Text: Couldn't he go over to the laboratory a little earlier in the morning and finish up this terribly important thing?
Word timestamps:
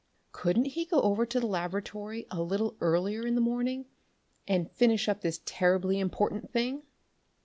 Couldn't 0.31 0.65
he 0.65 0.83
go 0.85 0.99
over 1.03 1.27
to 1.27 1.39
the 1.39 1.45
laboratory 1.45 2.25
a 2.31 2.41
little 2.41 2.75
earlier 2.81 3.27
in 3.27 3.35
the 3.35 3.39
morning 3.39 3.85
and 4.47 4.71
finish 4.71 5.07
up 5.07 5.21
this 5.21 5.41
terribly 5.45 5.99
important 5.99 6.51
thing? 6.51 6.81